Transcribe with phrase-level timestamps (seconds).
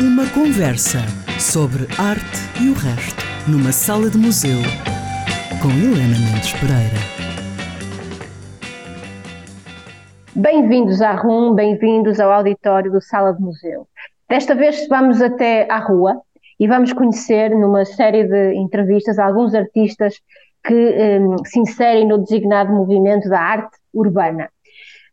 [0.00, 1.00] Uma conversa
[1.38, 4.56] sobre arte e o resto, numa sala de museu,
[5.60, 6.96] com Helena Mendes Pereira.
[10.34, 13.86] Bem-vindos à RUM, bem-vindos ao auditório do Sala de Museu.
[14.26, 16.18] Desta vez vamos até à rua
[16.58, 20.14] e vamos conhecer, numa série de entrevistas, alguns artistas
[20.64, 24.48] que um, se inserem no designado movimento da arte urbana.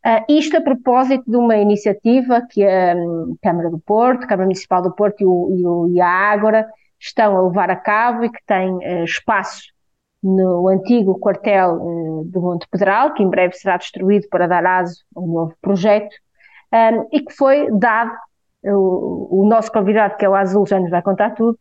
[0.06, 4.80] Uh, isto a propósito de uma iniciativa que a um, Câmara do Porto, Câmara Municipal
[4.80, 5.26] do Porto e,
[5.66, 6.68] o, e, a Ágora
[7.00, 9.62] estão a levar a cabo e que tem uh, espaço
[10.22, 15.04] no antigo quartel uh, do Monte Pedral, que em breve será destruído para dar aso
[15.16, 16.14] a um novo projeto,
[16.72, 18.12] um, e que foi dado,
[18.64, 21.58] o, o, nosso convidado, que é o Azul, já nos vai contar tudo,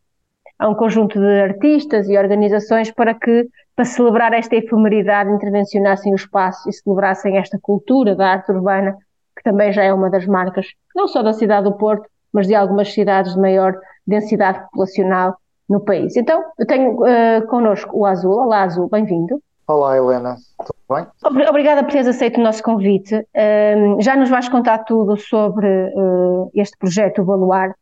[0.60, 6.16] a um conjunto de artistas e organizações para que para celebrar esta efemeridade, intervencionassem o
[6.16, 8.98] espaço e celebrassem esta cultura da arte urbana,
[9.36, 10.66] que também já é uma das marcas,
[10.96, 13.76] não só da cidade do Porto, mas de algumas cidades de maior
[14.06, 15.36] densidade populacional
[15.70, 16.16] no país.
[16.18, 18.32] Então, eu tenho uh, connosco o Azul.
[18.32, 19.40] Olá, Azul, bem-vindo.
[19.68, 20.38] Olá, Helena.
[20.58, 21.48] Tudo bem?
[21.50, 23.16] Obrigada por teres aceito o nosso convite.
[23.16, 27.78] Uh, já nos vais contar tudo sobre uh, este projeto, o Baluarte,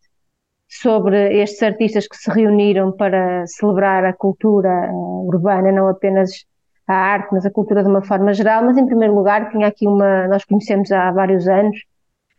[0.68, 6.46] sobre estes artistas que se reuniram para celebrar a cultura eh, urbana, não apenas
[6.88, 8.64] a arte, mas a cultura de uma forma geral.
[8.64, 10.28] Mas, em primeiro lugar, tinha aqui uma.
[10.28, 11.78] Nós conhecemos há vários anos.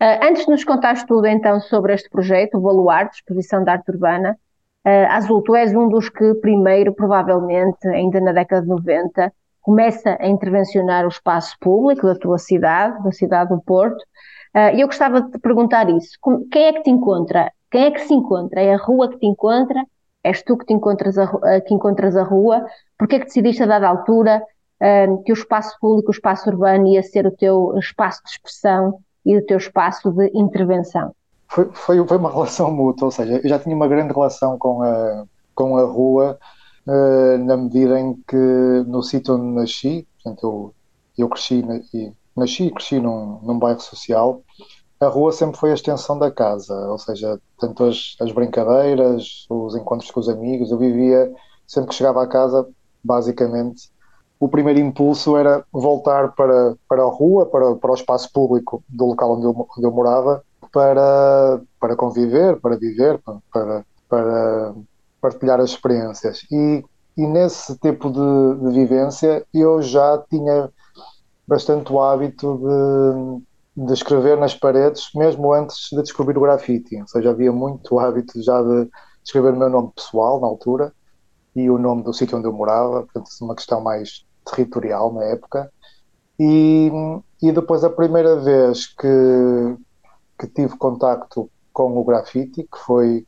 [0.01, 3.91] Uh, antes de nos contares tudo, então, sobre este projeto, o Baluarte, Exposição de Arte
[3.91, 4.37] Urbana,
[4.87, 10.17] uh, Azul, tu és um dos que, primeiro, provavelmente, ainda na década de 90, começa
[10.21, 14.05] a intervencionar o espaço público da tua cidade, da cidade do Porto.
[14.75, 16.13] E eu gostava de te perguntar isso.
[16.51, 18.59] Quem é que te encontra quem é que se encontra?
[18.59, 19.85] É a rua que te encontra?
[20.25, 22.65] És tu que te encontras a, que encontras a rua?
[22.99, 24.43] Porquê é que decidiste a dada altura
[24.81, 28.99] uh, que o espaço público, o espaço urbano ia ser o teu espaço de expressão
[29.27, 31.15] e o teu espaço de intervenção?
[31.49, 34.83] Foi, foi, foi uma relação mútua, ou seja, eu já tinha uma grande relação com
[34.83, 36.39] a, com a rua
[36.87, 40.43] uh, na medida em que no sítio onde nasci, portanto
[41.19, 41.63] eu, eu cresci
[41.93, 44.43] e nasci e cresci num, num bairro social
[45.01, 49.75] a rua sempre foi a extensão da casa, ou seja, tanto as, as brincadeiras, os
[49.75, 51.33] encontros com os amigos, eu vivia,
[51.67, 52.67] sempre que chegava à casa,
[53.05, 53.91] basicamente,
[54.39, 59.07] o primeiro impulso era voltar para, para a rua, para, para o espaço público do
[59.07, 60.43] local onde eu, onde eu morava,
[60.73, 63.21] para, para conviver, para viver,
[63.53, 64.75] para, para
[65.21, 66.43] partilhar as experiências.
[66.51, 66.85] E,
[67.17, 70.71] e nesse tipo de, de vivência eu já tinha
[71.47, 73.43] bastante o hábito de
[73.77, 76.97] de escrever nas paredes, mesmo antes de descobrir o grafite.
[76.99, 78.89] Ou seja, havia muito hábito já de
[79.23, 80.95] escrever o meu nome pessoal na altura
[81.55, 85.71] e o nome do sítio onde eu morava, portanto, uma questão mais territorial na época.
[86.39, 86.91] E,
[87.43, 89.77] e depois a primeira vez que,
[90.39, 93.27] que tive contacto com o grafite, que foi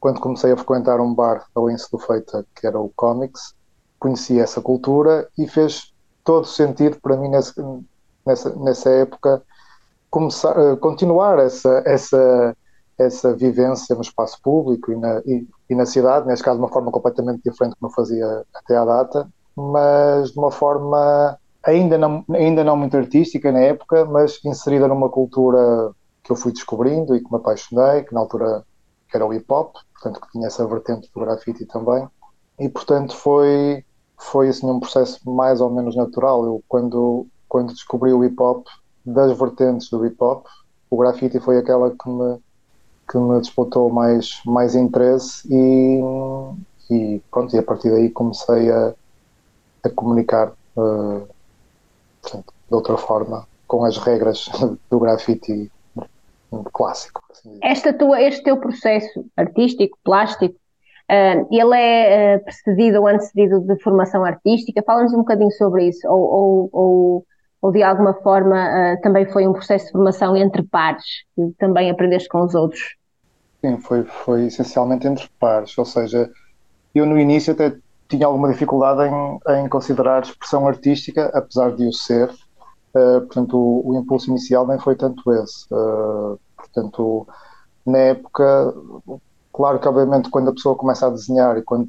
[0.00, 3.54] quando comecei a frequentar um bar da Lince do Feita, que era o Comics,
[3.98, 5.92] conheci essa cultura e fez
[6.24, 7.54] todo sentido para mim nesse,
[8.26, 9.42] nessa, nessa época
[10.12, 12.56] começar, uh, continuar essa, essa,
[12.98, 16.72] essa vivência no espaço público e na, e, e na cidade, neste caso de uma
[16.72, 22.24] forma completamente diferente como eu fazia até à data, mas de uma forma ainda não,
[22.30, 25.90] ainda não muito artística na época, mas inserida numa cultura
[26.22, 28.64] que eu fui descobrindo e que me apaixonei, que na altura
[29.14, 32.06] era o hip hop, portanto que tinha essa vertente do grafite também,
[32.58, 33.82] e portanto foi
[34.18, 36.44] foi assim um processo mais ou menos natural.
[36.44, 38.66] Eu quando quando descobri o hip hop
[39.04, 40.46] das vertentes do hip hop,
[40.90, 42.38] o grafite foi aquela que me,
[43.10, 46.00] que me disputou mais, mais interesse e,
[46.90, 48.94] e pronto, e a partir daí comecei a,
[49.84, 51.26] a comunicar uh,
[52.20, 54.48] portanto, de outra forma com as regras
[54.90, 55.70] do grafite
[56.72, 57.22] clássico.
[57.30, 60.54] Assim Esta tua, este teu processo artístico, plástico,
[61.10, 64.82] uh, ele é uh, precedido ou antecedido de formação artística?
[64.84, 67.26] Fala-nos um bocadinho sobre isso, ou, ou, ou
[67.62, 71.04] ou de alguma forma uh, também foi um processo de formação entre pares,
[71.58, 72.96] também aprendeste com os outros?
[73.64, 76.28] Sim, foi, foi essencialmente entre pares, ou seja,
[76.92, 77.72] eu no início até
[78.08, 83.90] tinha alguma dificuldade em, em considerar expressão artística, apesar de o ser, uh, portanto o,
[83.90, 87.28] o, impulso inicial nem foi tanto esse, uh, portanto
[87.86, 88.74] na época,
[89.52, 91.88] claro que obviamente quando a pessoa começa a desenhar e quando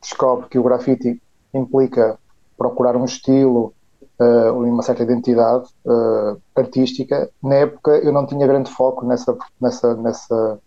[0.00, 1.20] descobre que o grafite
[1.54, 2.18] implica
[2.56, 3.72] procurar um estilo,
[4.18, 7.30] uh, uma certa identidade uh, artística.
[7.42, 10.58] Na época eu não tinha grande foco nessa, nessa, nessa,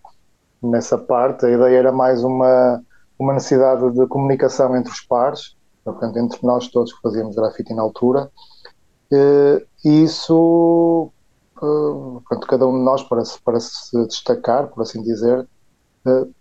[0.61, 2.81] nessa parte, a ideia era mais uma,
[3.19, 7.81] uma necessidade de comunicação entre os pares, portanto, entre nós todos que fazíamos grafite na
[7.81, 8.31] altura,
[9.11, 11.11] uh, e isso,
[11.55, 15.47] portanto, cada um de nós, para se, para se destacar, por assim dizer,
[16.05, 16.31] uh,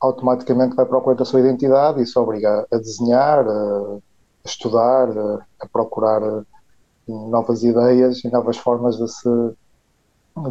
[0.00, 3.98] automaticamente vai procurar a sua identidade se obriga a desenhar, a,
[4.48, 6.20] estudar, a, a procurar
[7.08, 9.28] novas ideias e novas formas de se,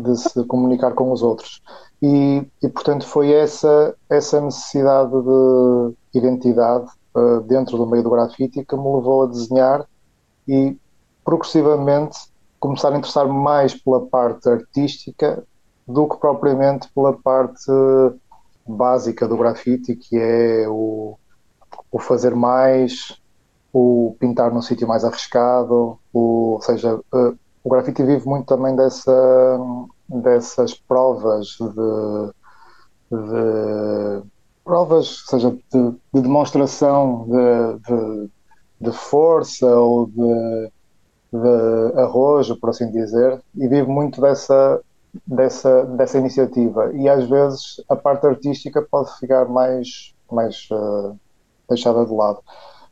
[0.04, 1.62] de se comunicar com os outros.
[2.02, 8.64] E, e, portanto foi essa, essa necessidade de identidade uh, dentro do meio do grafite
[8.64, 9.86] que me levou a desenhar
[10.48, 10.78] e
[11.26, 12.18] progressivamente
[12.60, 15.44] começar a interessar mais pela parte artística
[15.88, 17.72] do que propriamente pela parte
[18.68, 21.18] básica do grafite, que é o,
[21.92, 23.20] o fazer mais,
[23.74, 28.76] o pintar num sítio mais arriscado, o, ou seja, uh, o grafite vive muito também
[28.76, 29.60] dessa,
[30.08, 32.32] dessas provas de,
[33.12, 34.24] de
[34.64, 38.30] provas, seja, de, de demonstração de,
[38.82, 40.72] de, força ou de,
[41.32, 44.82] de arrojo, por assim dizer, e vive muito dessa,
[45.26, 46.92] dessa, dessa iniciativa.
[46.94, 51.18] E às vezes a parte artística pode ficar mais, mais uh,
[51.70, 52.40] deixada de lado.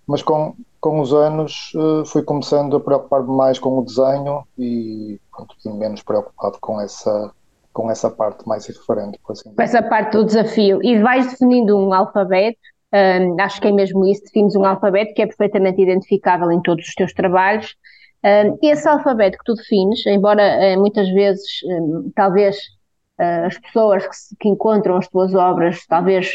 [0.07, 5.19] Mas com, com os anos uh, fui começando a preocupar-me mais com o desenho e,
[5.31, 7.31] pronto, e menos preocupado com essa,
[7.73, 9.53] com essa parte mais irreferente, por assim.
[9.53, 10.79] Com essa parte do desafio.
[10.83, 12.59] E vais definindo um alfabeto,
[12.93, 16.87] um, acho que é mesmo isso, defines um alfabeto que é perfeitamente identificável em todos
[16.87, 17.75] os teus trabalhos.
[18.23, 22.55] Um, esse alfabeto que tu defines, embora uh, muitas vezes, um, talvez
[23.19, 26.31] uh, as pessoas que, que, encontram as tuas obras, talvez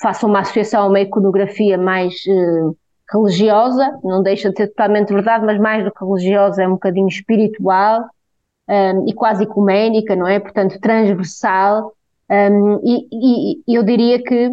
[0.00, 2.76] façam uma associação a uma iconografia mais uh,
[3.12, 7.08] religiosa, não deixa de ser totalmente verdade, mas mais do que religiosa, é um bocadinho
[7.08, 8.04] espiritual
[8.68, 10.38] um, e quase ecuménica, não é?
[10.38, 11.92] Portanto, transversal.
[12.30, 14.50] Um, e, e, eu diria que,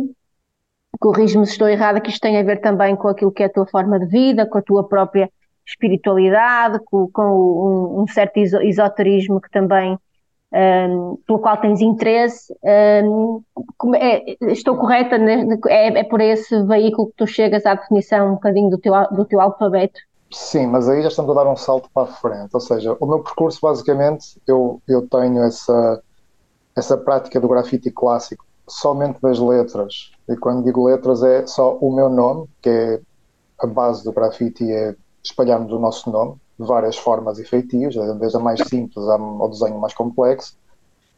[1.00, 3.54] corrijo-me se estou errada, que isto tem a ver também com aquilo que é a
[3.54, 5.30] tua forma de vida, com a tua própria
[5.65, 10.00] espiritualidade, com, com um, um certo esoterismo que também
[10.54, 13.44] um, pelo qual tens interesse, um,
[13.96, 15.46] é, estou correta, né?
[15.68, 19.26] é, é, por esse veículo que tu chegas à definição um bocadinho do teu, do
[19.26, 20.00] teu alfabeto?
[20.32, 23.06] Sim, mas aí já estamos a dar um salto para a frente, ou seja, o
[23.06, 26.02] meu percurso basicamente, eu, eu tenho essa,
[26.76, 31.94] essa prática do grafite clássico somente das letras, e quando digo letras é só o
[31.94, 33.00] meu nome, que é
[33.60, 38.38] a base do grafite é espalharmos o nosso nome, de várias formas e feitios, desde
[38.38, 40.57] a mais simples ao desenho mais complexo.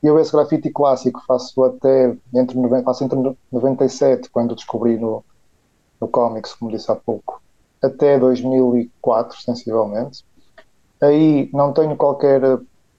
[0.01, 5.23] E eu esse grafite clássico faço até entre, faço entre 97, quando descobri no,
[5.99, 7.41] no Comics, como disse há pouco,
[7.81, 10.23] até 2004, sensivelmente.
[11.01, 12.41] Aí não tenho qualquer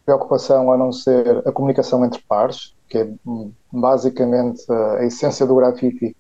[0.04, 5.54] preocupação a não ser a comunicação entre pares, que é hum, basicamente a essência do
[5.54, 6.16] grafite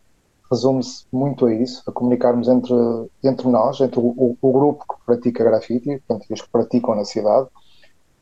[0.50, 2.74] resume-se muito a isso, a comunicarmos entre,
[3.22, 7.48] entre nós, entre o, o, grupo que pratica grafite, portanto, os que praticam na cidade,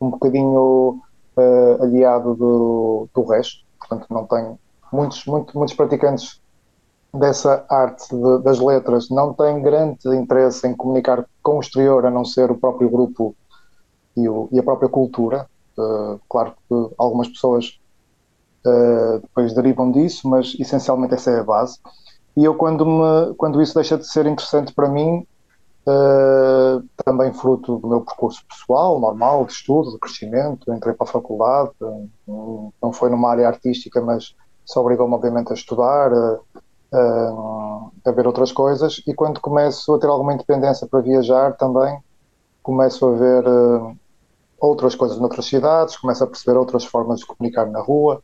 [0.00, 1.00] um bocadinho
[1.36, 4.58] uh, aliado do, do resto, portanto, não tenho
[4.92, 6.40] muitos, muito, muitos praticantes
[7.14, 12.10] dessa arte de, das letras não têm grande interesse em comunicar com o exterior, a
[12.10, 13.34] não ser o próprio grupo
[14.16, 15.48] e, o, e a própria cultura.
[15.76, 17.80] Uh, claro que algumas pessoas
[18.66, 21.78] uh, depois derivam disso, mas essencialmente essa é a base.
[22.36, 25.26] E eu, quando, me, quando isso deixa de ser interessante para mim,
[25.88, 31.10] uh, também fruto do meu percurso pessoal, normal, de estudo, de crescimento, entrei para a
[31.10, 31.72] faculdade,
[32.26, 36.40] não foi numa área artística, mas se obrigou-me, obviamente, a estudar, a,
[36.92, 39.02] a, a, ver outras coisas.
[39.06, 41.98] E quando começo a ter alguma independência para viajar, também
[42.62, 43.96] começo a ver uh,
[44.60, 48.22] outras coisas noutras cidades, começo a perceber outras formas de comunicar na rua.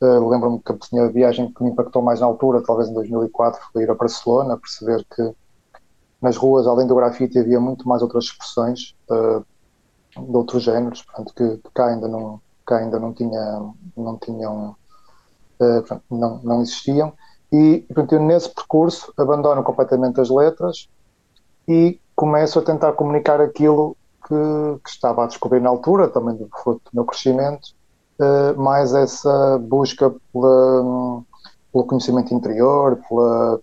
[0.00, 3.82] Uh, Lembro-me que a viagem que me impactou mais na altura, talvez em 2004, foi
[3.82, 5.34] ir a Barcelona, perceber que
[6.22, 9.44] nas ruas, além do grafite, havia muito mais outras expressões uh,
[10.16, 14.76] de outros géneros, portanto, que, que, cá ainda não, cá ainda não, tinha, não tinham,
[15.60, 17.12] uh, não, não existiam.
[17.52, 20.88] E, portanto, eu nesse percurso abandono completamente as letras
[21.66, 26.48] e começo a tentar comunicar aquilo que, que estava a descobrir na altura, também do
[26.62, 27.74] fruto do meu crescimento,
[28.18, 31.22] uh, mais essa busca pela,
[31.72, 33.60] pelo conhecimento interior, pela,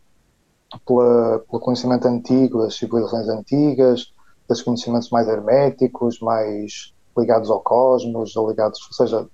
[0.86, 4.14] pela, pelo conhecimento antigo das civilizações antigas,
[4.48, 9.28] dos conhecimentos mais herméticos, mais ligados ao cosmos, ligados, ou seja,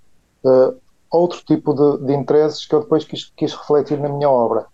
[0.45, 0.75] uh,
[1.09, 4.65] outro tipo de, de, interesses que eu depois quis, quis, refletir na minha obra.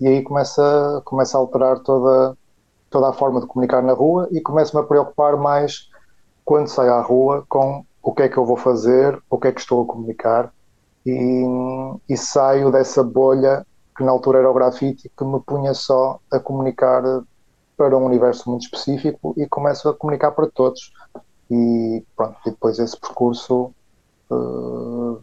[0.00, 2.36] E aí começa, começa a alterar toda,
[2.90, 5.88] toda a forma de comunicar na rua e começo-me a preocupar mais
[6.44, 9.52] quando saio à rua com o que é que eu vou fazer, o que é
[9.52, 10.54] que estou a comunicar
[11.04, 11.44] e,
[12.08, 16.38] e saio dessa bolha que na altura era o grafite que me punha só a
[16.38, 17.02] comunicar
[17.76, 20.92] para um universo muito específico e começo a comunicar para todos
[21.50, 23.74] e pronto, e depois esse percurso
[24.30, 25.20] uh,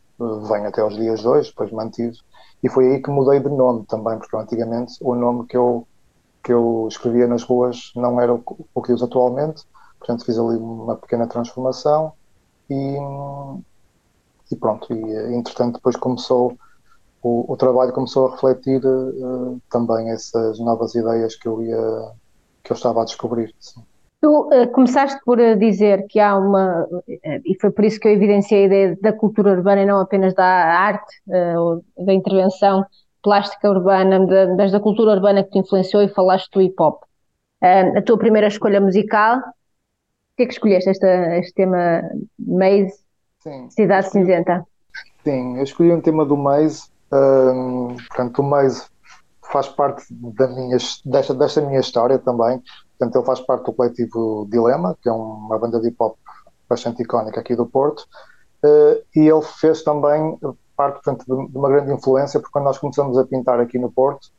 [0.49, 2.17] vem até aos dias de hoje, depois mantive.
[2.61, 5.87] E foi aí que mudei de nome também, porque antigamente o nome que eu,
[6.43, 8.43] que eu escrevia nas ruas não era o,
[8.75, 9.63] o que uso atualmente,
[9.99, 12.11] portanto fiz ali uma pequena transformação
[12.73, 14.93] e, e pronto.
[14.93, 16.57] E entretanto depois começou,
[17.21, 22.11] o, o trabalho começou a refletir uh, também essas novas ideias que eu ia,
[22.63, 23.53] que eu estava a descobrir.
[24.21, 28.13] Tu uh, começaste por uh, dizer que há uma, e foi por isso que eu
[28.13, 31.21] evidenciei a ideia da cultura urbana e não apenas da arte
[31.57, 32.85] ou da intervenção
[33.21, 34.25] plástica urbana,
[34.57, 37.03] das da cultura urbana que te influenciou e falaste do hip hop.
[37.61, 39.39] a tua primeira escolha musical,
[40.33, 41.05] o que é que escolheste este,
[41.39, 42.01] este tema
[42.39, 42.93] Maze,
[43.39, 44.65] Sim, Cidade Cinzenta?
[45.23, 48.83] Sim, eu escolhi um tema do Maze, um, portanto o Maze
[49.51, 52.61] faz parte da minha, desta, desta minha história também,
[53.03, 56.17] Portanto, ele faz parte do coletivo Dilema, que é uma banda de hip hop
[56.69, 58.07] bastante icónica aqui do Porto,
[58.63, 60.37] uh, e ele fez também
[60.75, 64.29] parte portanto, de, uma grande influência, porque quando nós começamos a pintar aqui no Porto,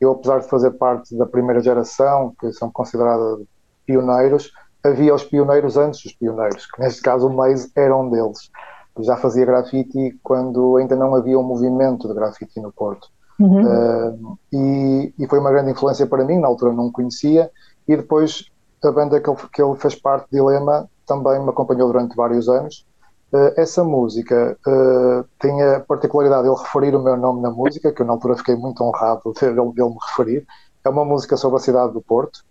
[0.00, 3.44] eu, apesar de fazer parte da primeira geração, que são considerados
[3.84, 4.52] pioneiros,
[4.84, 8.50] havia os pioneiros antes dos pioneiros, que neste caso o Maze era um deles.
[8.96, 13.08] Eu já fazia grafite quando ainda não havia um movimento de grafite no Porto.
[13.38, 13.62] Uhum.
[13.62, 17.50] Uh, e, e, foi uma grande influência para mim, na altura não conhecia,
[17.88, 18.44] e depois
[18.84, 22.86] a banda que ele, que ele fez parte, Dilema, também me acompanhou durante vários anos.
[23.32, 27.90] Uh, essa música uh, tem a particularidade de ele referir o meu nome na música,
[27.90, 30.46] que eu na altura fiquei muito honrado de ele, de ele me referir.
[30.84, 32.44] É uma música sobre a cidade do Porto.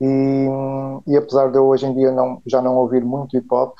[0.00, 0.46] E,
[1.06, 3.76] e apesar de eu hoje em dia não, já não ouvir muito hip hop,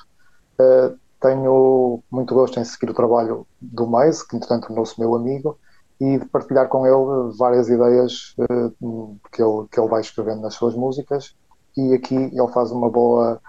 [0.60, 5.58] uh, tenho muito gosto em seguir o trabalho do Mais, que entretanto tornou-se meu amigo,
[6.00, 10.54] e de partilhar com ele várias ideias uh, que, ele, que ele vai escrevendo nas
[10.54, 11.34] suas músicas
[11.76, 13.40] e aqui ele faz uma boa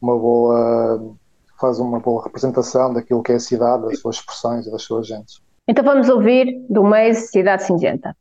[0.00, 1.16] uma boa
[1.60, 5.06] faz uma boa representação daquilo que é a cidade, das suas expressões e das suas
[5.06, 5.40] gentes.
[5.66, 8.14] Então vamos ouvir do mês Cidade Cinzenta.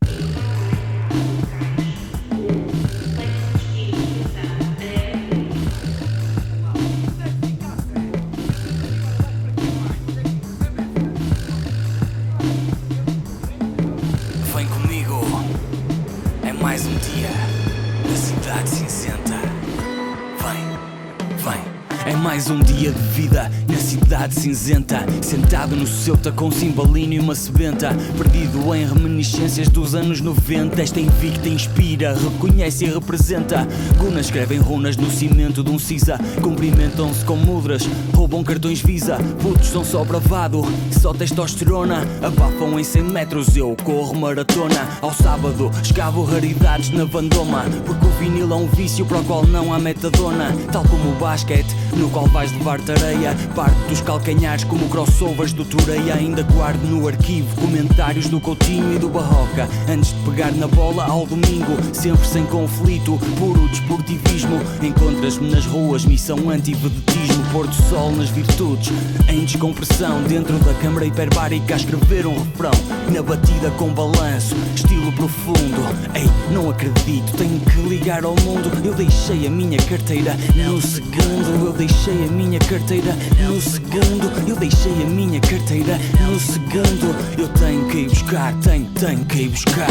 [22.28, 25.06] Mais um dia de vida na cidade cinzenta.
[25.22, 27.96] Sentado no seu com cimbalino e uma sebenta.
[28.18, 30.82] Perdido em reminiscências dos anos 90.
[30.82, 33.66] Esta invicta inspira, reconhece e representa.
[33.98, 36.20] Gunas escrevem runas no cimento de um cisa.
[36.42, 39.18] Cumprimentam-se com mudras, roubam cartões Visa.
[39.42, 42.06] Putos são só bravado, só testosterona.
[42.22, 44.86] Abafam em 100 metros, eu corro maratona.
[45.02, 47.64] Ao sábado, escavo raridades na bandoma.
[47.86, 50.54] Porque o vinil é um vício para o qual não há metadona.
[50.74, 53.36] Tal como o basquete, no qual vais levar tareia.
[53.54, 56.16] Parte dos calcanhares como crossovers do Tureia.
[56.16, 59.70] Ainda guardo no arquivo comentários do Coutinho e do Barroca.
[59.88, 64.60] Antes de pegar na bola ao domingo, sempre sem conflito, puro desportivismo.
[64.82, 67.38] Encontras-me nas ruas, missão anti-vedetismo.
[67.52, 68.92] Porto Sol nas virtudes,
[69.30, 70.24] em descompressão.
[70.24, 72.72] Dentro da câmara hiperbárica a escrever um refrão.
[73.14, 75.82] Na batida com balanço, estilo profundo.
[76.16, 78.72] Ei, não acredito, tenho que ligar ao mundo.
[78.84, 81.66] Eu deixei a minha carteira no segundo.
[81.66, 84.32] Eu deixei a minha carteira no segundo.
[84.48, 87.16] Eu deixei a minha carteira no segundo.
[87.38, 89.88] Eu tenho que ir buscar, tenho, tenho que ir buscar.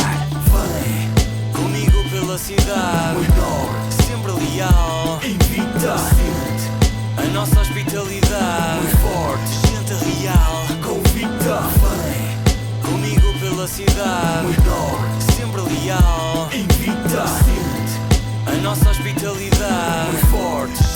[0.50, 3.20] Vem comigo pela cidade,
[4.06, 5.96] sempre leal, invicta.
[7.18, 11.60] A nossa hospitalidade, muito forte, gente real, convicta.
[11.82, 17.24] Vem comigo pela cidade, muito sempre leal, invicta.
[18.46, 20.95] A nossa hospitalidade, muito forte,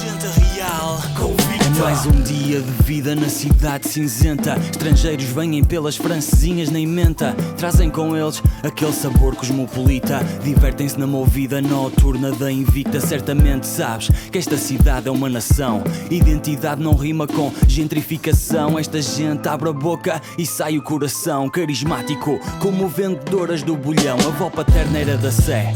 [0.71, 1.40] gente real, convicta.
[1.81, 4.55] Mais um dia de vida na cidade cinzenta.
[4.71, 7.35] Estrangeiros vêm pelas francesinhas na emenda.
[7.57, 10.21] Trazem com eles aquele sabor cosmopolita.
[10.45, 13.01] Divertem-se na movida noturna da invicta.
[13.01, 15.83] Certamente sabes que esta cidade é uma nação.
[16.11, 18.79] Identidade não rima com gentrificação.
[18.79, 21.49] Esta gente abre a boca e sai o coração.
[21.49, 24.19] Carismático, como vendedoras do bolhão.
[24.19, 25.73] A avó paterna era da Sé.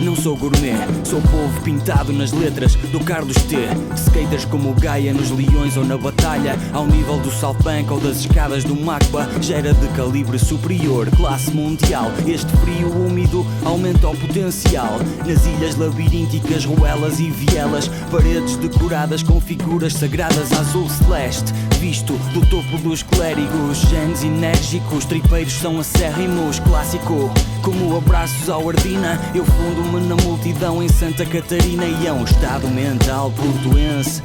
[0.00, 3.56] Não sou gourmet, sou povo pintado nas letras do Carlos T.
[3.94, 5.30] Skaters como Gaia nos
[5.76, 7.30] ou na batalha, ao nível do
[7.62, 12.10] Bank ou das escadas do Macba, já era de calibre superior, classe mundial.
[12.26, 14.98] Este frio úmido aumenta o potencial.
[15.26, 21.52] Nas ilhas labirínticas, ruelas e vielas, paredes decoradas com figuras sagradas azul celeste
[21.84, 23.76] visto do topo dos clérigos.
[23.90, 26.58] Genes enérgicos, tripeiros são acérrimos.
[26.60, 27.30] Clássico,
[27.62, 29.20] como abraços ao Ardina.
[29.34, 34.22] Eu fundo-me na multidão em Santa Catarina e é um estado mental portuense.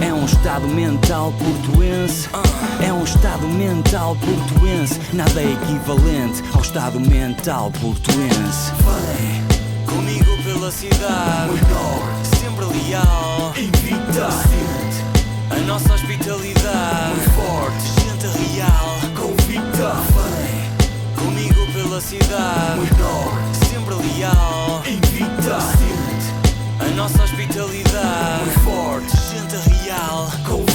[0.00, 2.26] É um estado mental portuense.
[2.82, 4.98] É um estado mental portuense.
[5.12, 8.72] Nada é equivalente ao estado mental portuense.
[9.18, 11.52] Vem comigo pela cidade.
[12.40, 13.52] Sempre leal.
[13.58, 14.26] Invicta.
[14.26, 14.83] A
[15.64, 17.14] nossa hospitalidade.
[17.16, 17.86] Muito forte.
[18.00, 18.98] Gente real.
[19.16, 19.94] Convicta.
[20.36, 22.76] Vem comigo pela cidade.
[22.76, 24.82] Muito Sempre leal.
[24.86, 25.58] Invicta.
[26.80, 28.44] A nossa hospitalidade.
[28.44, 29.16] Muito forte.
[29.30, 30.30] Gente real.
[30.46, 30.73] Convicta.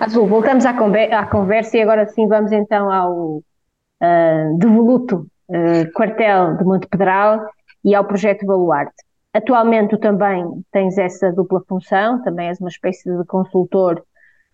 [0.00, 6.56] Azul, voltamos à, à, conversa e agora sim vamos então ao uh, devoluto uh, quartel
[6.56, 7.44] de Monte Pedral
[7.84, 8.94] e ao projeto Baluarte.
[9.34, 10.42] Atualmente tu também
[10.72, 14.02] tens essa dupla função, também és uma espécie de consultor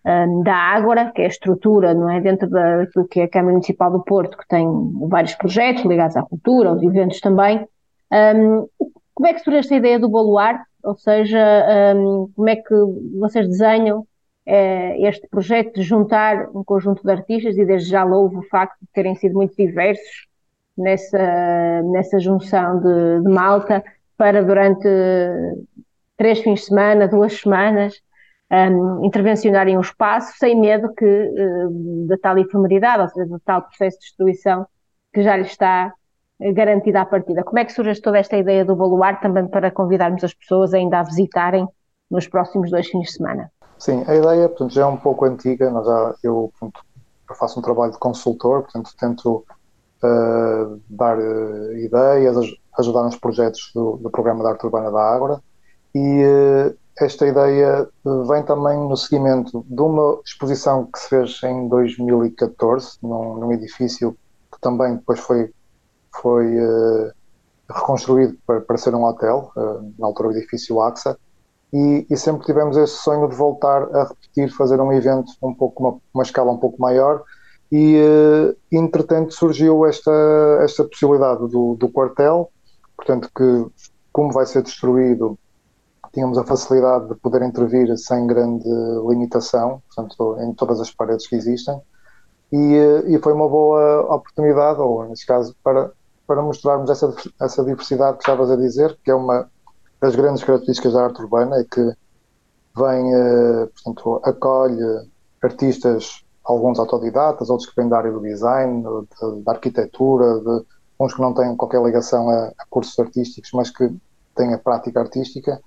[0.05, 3.53] um, da Ágora, que é a estrutura, não é, dentro daquilo que é a Câmara
[3.53, 4.67] Municipal do Porto, que tem
[5.07, 7.65] vários projetos ligados à cultura, aos eventos também.
[8.11, 8.67] Um,
[9.13, 10.65] como é que surge esta ideia do Baluarte?
[10.83, 11.39] Ou seja,
[11.95, 12.75] um, como é que
[13.17, 14.05] vocês desenham
[14.99, 18.87] este projeto de juntar um conjunto de artistas e desde já louvo o facto de
[18.93, 20.27] terem sido muito diversos
[20.77, 23.83] nessa, nessa junção de, de Malta
[24.17, 24.87] para durante
[26.15, 28.01] três fins de semana, duas semanas,
[28.51, 33.61] um, intervencionarem o espaço sem medo que uh, da tal efemeridade, ou seja, do tal
[33.61, 34.65] processo de destruição
[35.13, 35.93] que já lhe está
[36.39, 37.43] eh, garantida à partida.
[37.43, 40.99] Como é que surge toda esta ideia do baluar também para convidarmos as pessoas ainda
[40.99, 41.67] a visitarem
[42.09, 43.51] nos próximos dois fins de semana?
[43.79, 45.71] Sim, a ideia portanto, já é um pouco antiga.
[46.23, 46.83] Eu, portanto,
[47.29, 49.45] eu faço um trabalho de consultor, portanto, tento
[50.03, 52.35] uh, dar uh, ideias,
[52.79, 55.41] ajudar nos projetos do, do, Programa de Arte Urbana da Ágora.
[55.93, 57.87] E uh, esta ideia
[58.27, 64.17] vem também no seguimento de uma exposição que se fez em 2014, num, num edifício
[64.51, 65.53] que também depois foi,
[66.19, 66.55] foi
[67.69, 69.51] reconstruído para, para, ser um hotel,
[69.99, 71.15] na altura o edifício AXA
[71.71, 75.83] e, e, sempre tivemos esse sonho de voltar a repetir, fazer um evento um pouco
[75.83, 77.23] uma, uma escala um pouco maior
[77.69, 80.11] e uh, entretanto surgiu esta
[80.61, 82.49] esta possibilidade do, do quartel,
[82.95, 83.65] portanto que
[84.13, 85.37] como vai ser destruído
[86.13, 88.69] tínhamos a facilidade de poder intervir sem grande
[89.07, 91.79] limitação, portanto em todas as paredes que existem
[92.51, 95.91] e, uh, e foi uma boa oportunidade, ou nesse caso para
[96.27, 99.49] para mostrarmos essa, essa diversidade que estavas a dizer, que é uma,
[99.99, 101.81] das grandes características da arte urbana é que
[102.75, 105.09] vem, uh, portanto, acolhe
[105.41, 108.83] artistas, alguns autodidatas, outros que vêm da área do design,
[109.43, 110.65] da arquitetura, de,
[110.99, 113.89] uns que não têm qualquer ligação a, a, cursos artísticos, mas que
[114.35, 115.59] têm a prática artística,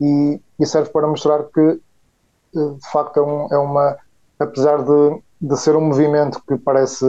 [0.00, 1.80] e, e serve para mostrar que,
[2.54, 3.96] uh, de facto, é, um, é, uma.
[4.38, 7.04] Apesar de, de ser um movimento que parece.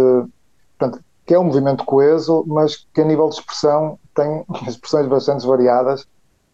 [0.78, 5.46] Portanto, que é um movimento coeso, mas que a nível de expressão tem expressões bastante
[5.46, 6.08] variadas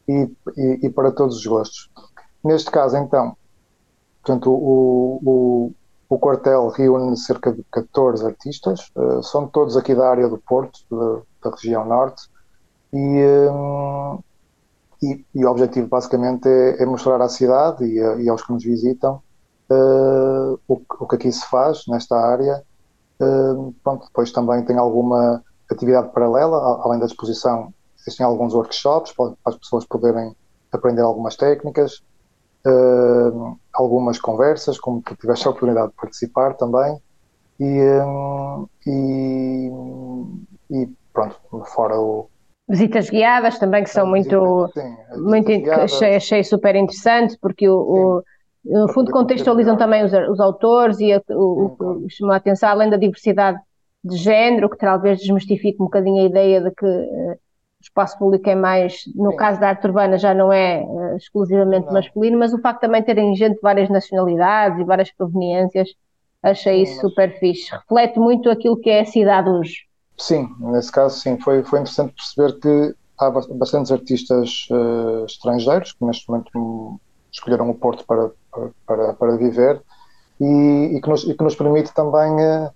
[0.07, 1.89] e, e, e, para todos os gostos.
[2.43, 3.35] Neste caso, então,
[4.21, 5.71] portanto, o, o,
[6.09, 10.79] o quartel reúne cerca de 14 artistas, uh, são todos aqui da área do Porto,
[10.89, 12.29] da, da região norte,
[12.93, 14.19] e, um,
[15.01, 18.63] e, e, o objetivo basicamente é, é mostrar à cidade e, e, aos que nos
[18.63, 19.21] visitam
[19.69, 22.63] uh, o, o, que aqui se faz nesta área.
[23.19, 27.73] Uh, pronto, depois também tem alguma atividade paralela, além da exposição
[28.05, 30.35] existem alguns workshops para as pessoas poderem
[30.71, 32.03] aprender algumas técnicas,
[32.65, 36.97] uh, algumas conversas, como tu tiveste a oportunidade de participar também,
[37.59, 39.71] e, um, e,
[40.71, 41.35] e, pronto,
[41.73, 42.29] fora o.
[42.67, 48.23] Visitas guiadas também, que são muito, sim, muito achei, achei, super interessante, porque o, o
[48.65, 52.89] no fundo contextualizam também os, os autores e a, o, o, chamou a atenção, além
[52.89, 53.59] da diversidade
[54.03, 57.39] de género, que talvez desmistifique um bocadinho a ideia de que uh,
[57.85, 59.37] espaço público é mais, no Sim.
[59.37, 61.93] caso da arte urbana já não é uh, exclusivamente não.
[61.93, 65.89] masculino, mas o facto de também terem gente de várias nacionalidades e várias proveniências,
[66.41, 67.01] achei sim, isso mas...
[67.01, 67.71] super fixe.
[67.71, 69.85] Reflete muito aquilo que é a cidade hoje.
[70.17, 76.05] Sim, nesse caso sim, foi, foi interessante perceber que há bastantes artistas uh, estrangeiros que
[76.05, 76.99] neste momento
[77.31, 78.31] escolheram o Porto para,
[78.85, 79.81] para, para viver
[80.39, 82.71] e, e, que nos, e que nos permite também uh,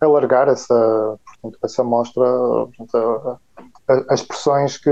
[0.00, 4.90] alargar essa, portanto, essa mostra, portanto, a, as expressões que,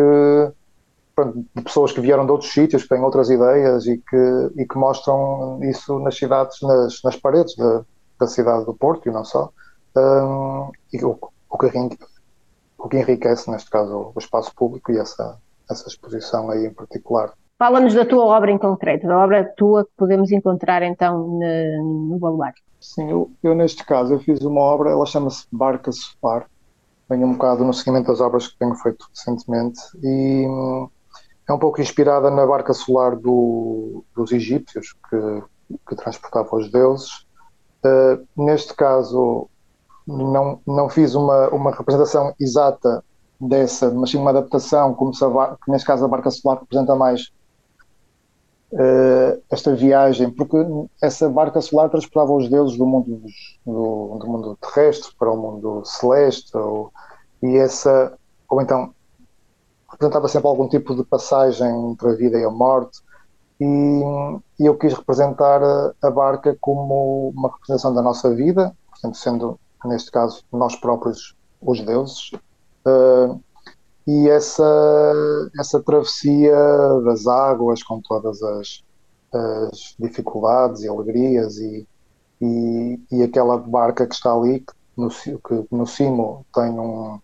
[1.55, 4.77] de pessoas que vieram de outros sítios, que têm outras ideias e que, e que
[4.77, 7.85] mostram isso nas cidades, nas, nas paredes da,
[8.21, 9.51] da cidade do Porto e não só.
[9.97, 11.67] Um, e o, o, que,
[12.79, 15.39] o que enriquece, neste caso, o espaço público e essa,
[15.71, 17.33] essa exposição aí em particular.
[17.59, 22.19] Fala-nos da tua obra em concreto, da obra tua que podemos encontrar então no, no
[22.19, 22.63] Baluarte.
[22.79, 26.47] Sim, eu, eu, neste caso eu fiz uma obra, ela chama-se Barca Sofar,
[27.09, 30.88] vem um bocado no seguimento das obras que tenho feito recentemente e hum,
[31.49, 35.42] é um pouco inspirada na barca solar do, dos egípcios que,
[35.88, 37.27] que transportavam os deuses.
[37.85, 39.49] Uh, neste caso
[40.07, 43.05] não, não fiz uma, uma representação exata
[43.40, 47.31] dessa, mas sim uma adaptação, como se a, neste caso a barca solar representa mais
[48.73, 50.57] uh, esta viagem, porque
[51.03, 53.23] essa barca solar transportava os deuses do mundo,
[53.65, 56.93] do, do mundo terrestre para o mundo celeste, ou,
[57.43, 58.13] e essa,
[58.49, 58.95] ou então
[59.91, 63.01] representava sempre algum tipo de passagem entre a vida e a morte,
[63.61, 63.65] e,
[64.61, 65.63] e eu quis representar
[66.03, 71.81] a, barca como uma representação da nossa vida, portanto, sendo neste caso nós próprios os
[71.81, 72.33] deuses,
[72.87, 73.41] uh,
[74.07, 74.62] e essa,
[75.59, 76.55] essa travessia
[77.05, 78.85] das águas com todas as,
[79.33, 81.87] as dificuldades e alegrias e,
[82.40, 87.19] e, e, aquela barca que está ali que no, que no cimo tem um,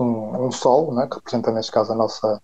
[0.00, 2.40] um, um sol né, que representa neste caso a nossa,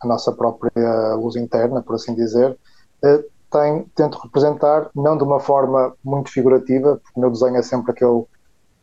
[0.00, 2.58] a nossa própria luz interna, por assim dizer
[3.04, 7.62] eh, tem, tento representar não de uma forma muito figurativa porque o meu desenho é
[7.62, 8.24] sempre aquele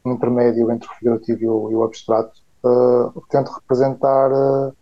[0.06, 4.76] intermédio entre o figurativo e o, e o abstrato uh, tento representar uh,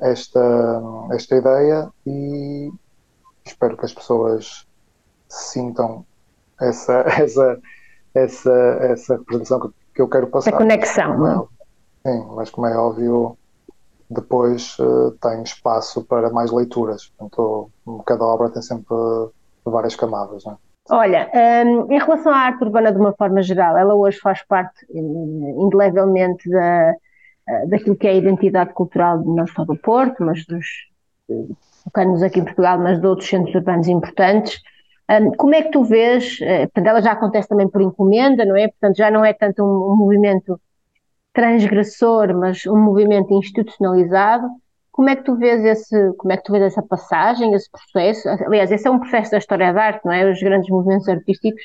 [0.00, 2.70] esta, esta ideia e
[3.44, 4.66] espero que as pessoas
[5.28, 6.04] sintam
[6.60, 7.60] essa, essa,
[8.14, 10.54] essa, essa representação que, que eu quero passar.
[10.54, 11.48] A conexão, não
[12.04, 12.10] é?
[12.10, 13.36] Sim, mas como é óbvio,
[14.10, 17.10] depois uh, tem espaço para mais leituras.
[17.16, 17.70] Portanto,
[18.04, 18.94] cada obra tem sempre
[19.64, 20.44] várias camadas.
[20.44, 20.56] Não é?
[20.90, 24.86] Olha, um, em relação à arte urbana de uma forma geral, ela hoje faz parte
[24.92, 26.94] indelevelmente da,
[27.48, 30.66] eh, daquilo que é a identidade cultural não só do Porto, mas dos,
[31.84, 34.60] focando-nos aqui em Portugal, mas de outros centros urbanos importantes.
[35.10, 38.56] Um, como é que tu vês, eh, portanto, ela já acontece também por encomenda, não
[38.56, 38.68] é?
[38.68, 40.58] Portanto, já não é tanto um, um movimento
[41.32, 44.48] transgressor, mas um movimento institucionalizado.
[44.94, 48.28] Como é que tu vês esse, como é que tu vês essa passagem, esse processo?
[48.28, 50.30] Aliás, esse é um processo da história da arte, não é?
[50.30, 51.64] Os grandes movimentos artísticos,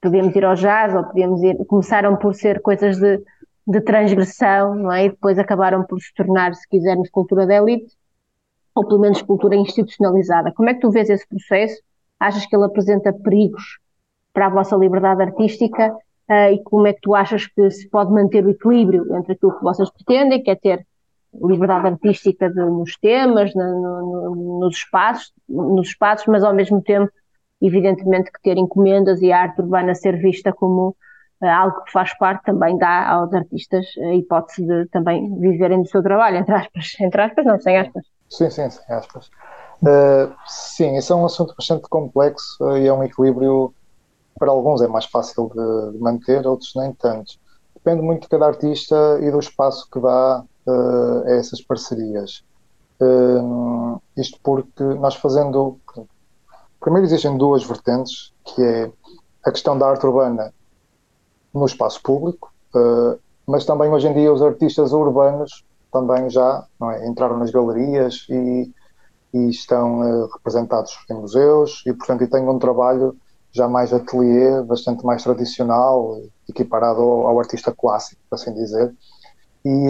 [0.00, 3.20] podíamos ir ao jazz ou podíamos ir, começaram por ser coisas de,
[3.66, 5.06] de transgressão, não é?
[5.06, 7.92] E depois acabaram por se tornar, se quisermos, cultura da elite,
[8.76, 10.52] ou pelo menos cultura institucionalizada.
[10.52, 11.82] Como é que tu vês esse processo?
[12.20, 13.80] Achas que ele apresenta perigos
[14.32, 15.92] para a vossa liberdade artística?
[16.30, 19.58] Uh, e como é que tu achas que se pode manter o equilíbrio entre aquilo
[19.58, 20.86] que vocês pretendem, que é ter
[21.34, 27.10] liberdade artística de, nos temas, no, no, nos espaços, nos espaços, mas ao mesmo tempo,
[27.60, 30.94] evidentemente, que ter encomendas e a arte urbana ser vista como
[31.40, 35.88] uh, algo que faz parte também dá aos artistas a hipótese de também viverem do
[35.88, 38.04] seu trabalho, entre aspas, entre aspas, não, sem aspas.
[38.28, 39.30] Sim, sim, sem aspas.
[39.82, 43.74] Uh, sim, esse é um assunto bastante complexo uh, e é um equilíbrio,
[44.38, 47.40] para alguns é mais fácil de manter, outros nem tanto.
[47.74, 52.44] Depende muito de cada artista e do espaço que dá uh, a essas parcerias.
[53.00, 55.78] Uh, isto porque nós fazendo.
[56.80, 58.92] Primeiro existem duas vertentes, que é
[59.44, 60.52] a questão da arte urbana
[61.52, 67.06] no espaço público, uh, mas também hoje em dia os artistas urbanos também já é,
[67.06, 68.72] entraram nas galerias e,
[69.34, 73.14] e estão uh, representados em museus e, portanto, e têm um trabalho
[73.52, 78.94] já mais ateliê, bastante mais tradicional, equiparado ao, ao artista clássico, por assim dizer
[79.64, 79.86] e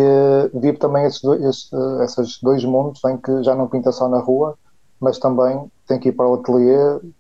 [0.69, 4.07] uh, também esses dois, esse, uh, esses dois mundos em que já não pinta só
[4.09, 4.59] na rua,
[5.01, 6.77] mas também tem que ir para o ateliê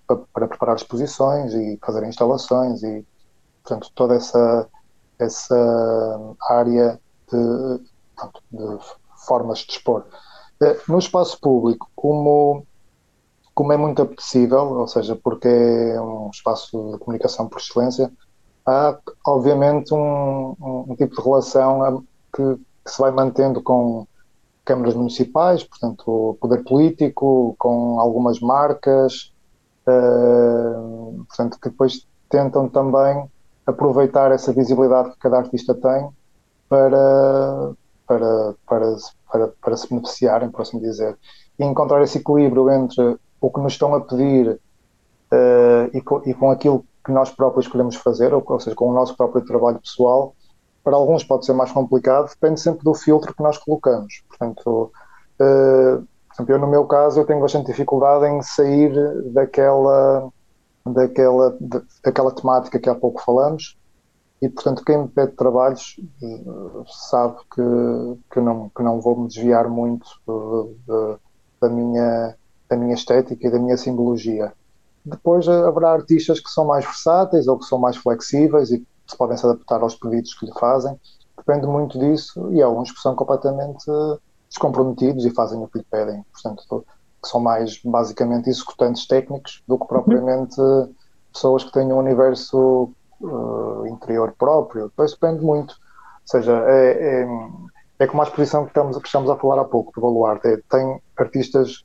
[0.06, 3.06] para, para preparar exposições e fazer instalações e,
[3.62, 4.68] portanto, toda essa,
[5.18, 7.78] essa área de,
[8.52, 8.78] de
[9.26, 10.04] formas de expor.
[10.62, 12.66] Uh, no espaço público, como,
[13.54, 18.12] como é muito apetecível, ou seja, porque é um espaço de comunicação por excelência,
[18.66, 24.06] há obviamente um, um tipo de relação que, que se vai mantendo com
[24.64, 29.32] câmaras municipais, portanto, poder político, com algumas marcas,
[29.86, 33.28] uh, portanto, que depois tentam também
[33.66, 36.08] aproveitar essa visibilidade que cada artista tem
[36.68, 37.72] para,
[38.06, 38.96] para, para,
[39.30, 41.16] para, para se beneficiarem, por assim dizer,
[41.58, 46.32] e encontrar esse equilíbrio entre o que nos estão a pedir uh, e, com, e
[46.34, 49.80] com aquilo que nós próprios escolhemos fazer, ou, ou seja, com o nosso próprio trabalho
[49.80, 50.34] pessoal,
[50.82, 54.22] para alguns pode ser mais complicado, depende sempre do filtro que nós colocamos.
[54.28, 54.92] Portanto,
[55.40, 58.92] uh, por exemplo, eu no meu caso eu tenho bastante dificuldade em sair
[59.32, 60.30] daquela,
[60.84, 61.56] daquela,
[62.02, 63.76] daquela temática que há pouco falamos
[64.42, 67.62] e, portanto, quem me pede trabalhos uh, sabe que,
[68.32, 71.16] que, não, que não vou me desviar muito uh,
[71.60, 72.36] da, minha,
[72.68, 74.52] da minha estética e da minha simbologia.
[75.04, 79.36] Depois haverá artistas que são mais versáteis ou que são mais flexíveis e se podem
[79.36, 80.98] se adaptar aos pedidos que lhe fazem.
[81.36, 83.84] Depende muito disso e há uns que são completamente
[84.48, 86.24] descomprometidos e fazem o que lhe pedem.
[86.32, 86.84] Portanto,
[87.22, 90.56] que são mais basicamente executantes técnicos do que propriamente
[91.32, 94.88] pessoas que tenham um universo uh, interior próprio.
[94.88, 95.72] Depois depende muito.
[95.72, 97.28] Ou seja, é, é,
[98.00, 100.48] é como a exposição que estamos, que estamos a falar há pouco, do Baluarte.
[100.48, 101.84] É, tem artistas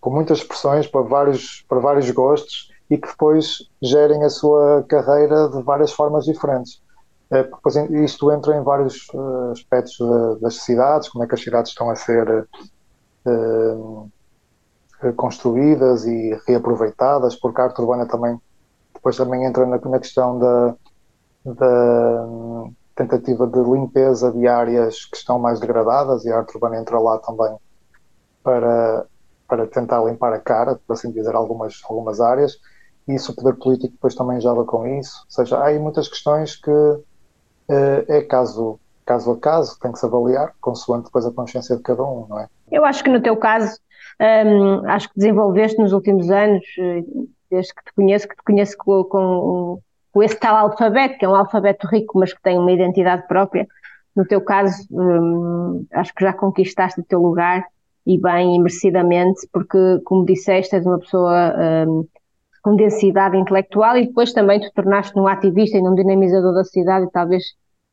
[0.00, 5.48] com muitas expressões para vários, para vários gostos e que depois gerem a sua carreira
[5.48, 6.82] de várias formas diferentes.
[7.30, 9.98] É, depois isto entra em vários uh, aspectos
[10.40, 12.48] das cidades, como é que as cidades estão a ser
[13.26, 14.10] uh,
[15.16, 18.40] construídas e reaproveitadas, porque a arte urbana também
[18.94, 20.74] depois também entra na, questão da,
[21.44, 22.26] da
[22.96, 27.18] tentativa de limpeza de áreas que estão mais degradadas e a arte urbana entra lá
[27.18, 27.56] também
[28.42, 29.06] para,
[29.46, 32.58] para tentar limpar a cara, por assim dizer, algumas, algumas áreas
[33.08, 35.24] isso o poder político depois também joga com isso.
[35.24, 37.04] Ou seja, há aí muitas questões que uh,
[37.68, 42.02] é caso, caso a caso, tem que se avaliar, consoante depois a consciência de cada
[42.02, 42.48] um, não é?
[42.70, 43.78] Eu acho que no teu caso,
[44.20, 47.02] um, acho que desenvolveste nos últimos anos, eh,
[47.50, 49.80] desde que te conheço, que te conheço com, com,
[50.12, 53.66] com esse tal alfabeto, que é um alfabeto rico, mas que tem uma identidade própria.
[54.14, 57.64] No teu caso, um, acho que já conquistaste o teu lugar
[58.06, 61.54] e bem, e merecidamente, porque, como disseste, és uma pessoa
[61.86, 62.06] um,
[62.62, 67.06] com densidade intelectual e depois também te tornaste num ativista e num dinamizador da cidade
[67.06, 67.44] e talvez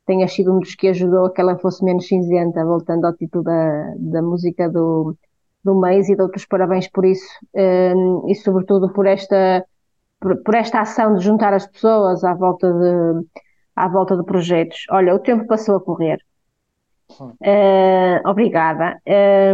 [0.05, 3.43] tenhas sido um dos que ajudou a que ela fosse menos cinzenta, voltando ao título
[3.43, 5.15] da, da música do,
[5.63, 9.65] do mês e dou-te os parabéns por isso um, e sobretudo por esta,
[10.19, 13.27] por, por, esta ação de juntar as pessoas à volta de,
[13.75, 14.85] à volta de projetos.
[14.91, 16.19] Olha, o tempo passou a correr.
[17.19, 18.99] Uh, obrigada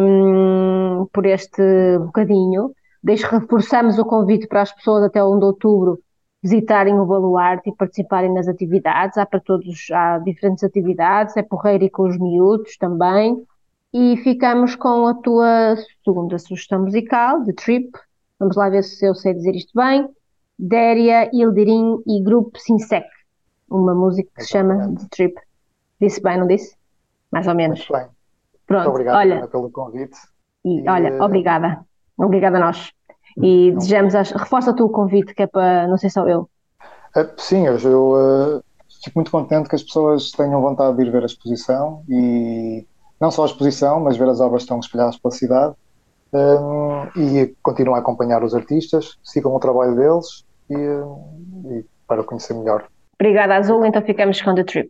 [0.02, 2.74] um, por este bocadinho.
[3.04, 6.00] Desde reforçamos o convite para as pessoas até 1 de outubro
[6.44, 9.18] visitarem o Baluarte e participarem nas atividades.
[9.18, 13.44] Há para todos, há diferentes atividades, é porreiro e com os miúdos também.
[13.94, 17.92] E ficamos com a tua segunda sugestão musical, de Trip.
[18.40, 20.08] Vamos lá ver se eu sei dizer isto bem.
[20.58, 23.08] Déria, Ildirim e Grupo Sinsec.
[23.70, 25.36] Uma música que se chama The Trip.
[26.00, 26.76] Disse bem, não disse?
[27.32, 27.80] Mais ou menos.
[27.80, 28.08] Muito bem.
[28.66, 30.18] Pronto, Muito obrigado olha, pelo convite.
[30.64, 31.86] E, e olha, obrigada.
[32.26, 32.92] Obrigada a nós.
[33.38, 36.50] E desejamos, reforça tu o convite, que é para, não sei só eu.
[37.16, 38.64] Uh, sim, eu, eu uh,
[39.04, 42.86] fico muito contente que as pessoas tenham vontade de ir ver a exposição e
[43.20, 45.76] não só a exposição, mas ver as obras que estão espalhadas pela cidade
[46.34, 52.54] um, e continuar a acompanhar os artistas, sigam o trabalho deles e, e para conhecer
[52.54, 52.86] melhor.
[53.16, 53.86] Obrigada, Azul.
[53.86, 54.90] Então ficamos com The Trip.